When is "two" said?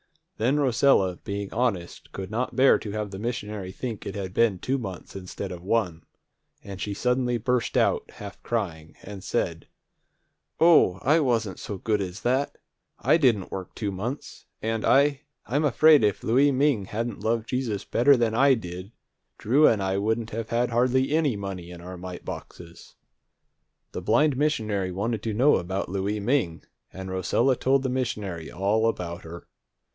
4.57-4.79, 13.75-13.91